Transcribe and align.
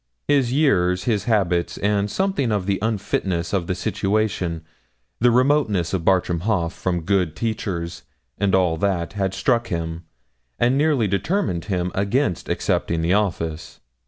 His 0.27 0.51
years, 0.51 1.03
his 1.03 1.25
habits, 1.25 1.77
and 1.77 2.09
something 2.09 2.51
of 2.51 2.65
the 2.65 2.79
unfitness 2.81 3.53
of 3.53 3.67
the 3.67 3.75
situation, 3.75 4.63
the 5.19 5.29
remoteness 5.29 5.93
of 5.93 6.03
Bartram 6.03 6.39
Haugh 6.39 6.69
from 6.69 7.01
good 7.03 7.35
teachers, 7.35 8.01
and 8.39 8.55
all 8.55 8.77
that, 8.77 9.13
had 9.13 9.35
struck 9.35 9.67
him, 9.67 10.05
and 10.57 10.75
nearly 10.75 11.07
determined 11.07 11.65
him 11.65 11.91
against 11.93 12.49
accepting 12.49 13.03
the 13.03 13.13
office. 13.13 13.79